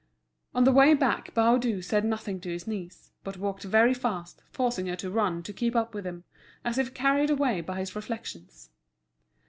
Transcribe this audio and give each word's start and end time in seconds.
On 0.55 0.63
the 0.63 0.71
way 0.71 0.95
back 0.95 1.31
Baudu 1.35 1.83
said 1.83 2.03
nothing 2.03 2.39
to 2.41 2.49
his 2.49 2.65
niece, 2.65 3.11
but 3.23 3.37
walked 3.37 3.61
very 3.61 3.93
fast, 3.93 4.41
forcing 4.51 4.87
her 4.87 4.95
to 4.95 5.11
run 5.11 5.43
to 5.43 5.53
keep 5.53 5.75
up 5.75 5.93
with 5.93 6.07
him, 6.07 6.23
as 6.65 6.79
if 6.79 6.95
carried 6.95 7.29
away 7.29 7.61
by 7.61 7.77
his 7.77 7.95
reflections. 7.95 8.71